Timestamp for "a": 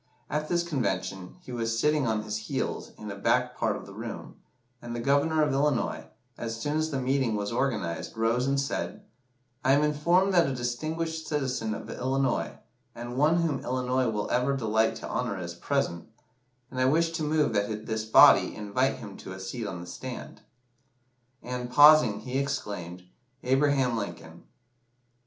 3.11-3.15, 10.49-10.55, 19.33-19.39